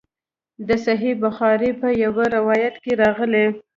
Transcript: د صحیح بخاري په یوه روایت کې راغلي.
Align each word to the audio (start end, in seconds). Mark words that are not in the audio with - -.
د 0.67 0.69
صحیح 0.85 1.15
بخاري 1.25 1.71
په 1.81 1.87
یوه 2.03 2.23
روایت 2.37 2.75
کې 2.83 2.91
راغلي. 3.03 3.45